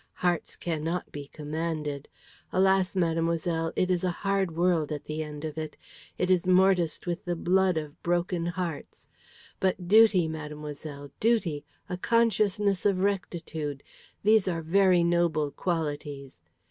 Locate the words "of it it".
5.45-6.31